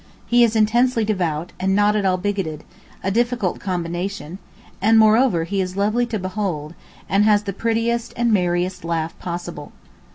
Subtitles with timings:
[0.25, 4.39] He is intensely devout, and not at all bigoted—a difficult combination;
[4.81, 6.73] and, moreover, he is lovely to behold,
[7.07, 9.73] and has the prettiest and merriest laugh possible.